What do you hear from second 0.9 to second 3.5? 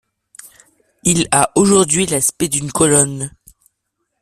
Il a aujourd'hui l'aspect d'une colonne.